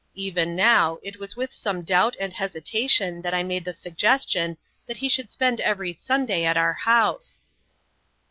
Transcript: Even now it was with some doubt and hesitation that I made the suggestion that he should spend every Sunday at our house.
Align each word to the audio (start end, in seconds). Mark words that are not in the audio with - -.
Even 0.15 0.55
now 0.55 0.97
it 1.03 1.19
was 1.19 1.35
with 1.35 1.53
some 1.53 1.83
doubt 1.83 2.15
and 2.19 2.33
hesitation 2.33 3.21
that 3.21 3.35
I 3.35 3.43
made 3.43 3.65
the 3.65 3.71
suggestion 3.71 4.57
that 4.87 4.97
he 4.97 5.07
should 5.07 5.29
spend 5.29 5.61
every 5.61 5.93
Sunday 5.93 6.43
at 6.43 6.57
our 6.57 6.73
house. 6.73 7.43